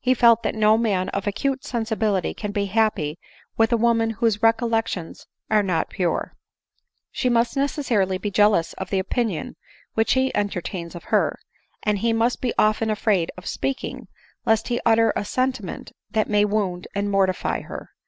He 0.00 0.14
felt 0.14 0.42
that 0.42 0.56
no 0.56 0.76
man 0.76 1.10
of 1.10 1.28
acute 1.28 1.64
sensibility 1.64 2.34
can 2.34 2.50
be 2.50 2.66
happy 2.66 3.20
with 3.56 3.70
a 3.72 3.76
wo 3.76 3.94
man 3.94 4.10
whose 4.10 4.42
recollections 4.42 5.28
are 5.48 5.62
not 5.62 5.88
pure; 5.90 6.34
she 7.12 7.28
must 7.28 7.54
neces 7.54 7.84
sarily 7.88 8.20
be 8.20 8.32
jealous 8.32 8.72
of 8.72 8.90
the 8.90 8.98
opinion 8.98 9.54
which 9.94 10.14
he 10.14 10.34
entertains 10.34 10.96
of 10.96 11.04
her; 11.14 11.38
and 11.84 11.98
he 12.00 12.12
must 12.12 12.40
be 12.40 12.52
often 12.58 12.90
afraid 12.90 13.30
of 13.36 13.46
speaking, 13.46 14.08
lest 14.44 14.66
he 14.66 14.80
ut 14.84 14.96
ter 14.96 15.12
a 15.14 15.24
sentiment 15.24 15.92
that 16.10 16.28
may 16.28 16.44
wound 16.44 16.88
and 16.96 17.08
mortify 17.08 17.60
her. 17.60 17.90